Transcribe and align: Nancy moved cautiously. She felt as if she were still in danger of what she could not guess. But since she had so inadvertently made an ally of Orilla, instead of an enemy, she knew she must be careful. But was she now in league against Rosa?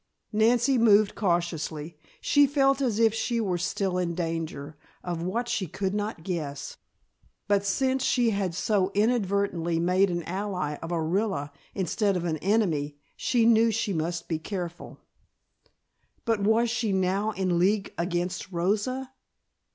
Nancy 0.33 0.79
moved 0.79 1.13
cautiously. 1.13 1.95
She 2.21 2.47
felt 2.47 2.81
as 2.81 2.97
if 2.97 3.13
she 3.13 3.39
were 3.39 3.59
still 3.59 3.99
in 3.99 4.15
danger 4.15 4.75
of 5.03 5.21
what 5.21 5.47
she 5.47 5.67
could 5.67 5.93
not 5.93 6.23
guess. 6.23 6.77
But 7.47 7.63
since 7.63 8.03
she 8.03 8.31
had 8.31 8.55
so 8.55 8.89
inadvertently 8.95 9.77
made 9.77 10.09
an 10.09 10.23
ally 10.23 10.77
of 10.77 10.89
Orilla, 10.89 11.51
instead 11.75 12.17
of 12.17 12.25
an 12.25 12.37
enemy, 12.37 12.97
she 13.15 13.45
knew 13.45 13.69
she 13.69 13.93
must 13.93 14.27
be 14.27 14.39
careful. 14.39 14.97
But 16.25 16.39
was 16.39 16.67
she 16.71 16.91
now 16.91 17.29
in 17.33 17.59
league 17.59 17.93
against 17.95 18.51
Rosa? 18.51 19.13